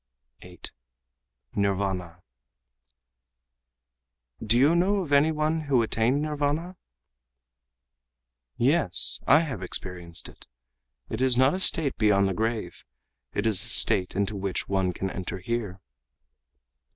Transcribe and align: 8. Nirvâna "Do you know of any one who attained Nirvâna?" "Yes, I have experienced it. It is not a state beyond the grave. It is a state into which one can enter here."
8. 0.41 0.71
Nirvâna 1.55 2.21
"Do 4.43 4.57
you 4.57 4.75
know 4.75 5.01
of 5.03 5.11
any 5.13 5.31
one 5.31 5.61
who 5.65 5.83
attained 5.83 6.23
Nirvâna?" 6.25 6.75
"Yes, 8.57 9.19
I 9.27 9.41
have 9.41 9.61
experienced 9.61 10.27
it. 10.27 10.47
It 11.11 11.21
is 11.21 11.37
not 11.37 11.53
a 11.53 11.59
state 11.59 11.97
beyond 11.99 12.27
the 12.27 12.33
grave. 12.33 12.83
It 13.35 13.45
is 13.45 13.63
a 13.63 13.67
state 13.67 14.15
into 14.15 14.35
which 14.35 14.67
one 14.67 14.91
can 14.91 15.11
enter 15.11 15.37
here." 15.37 15.79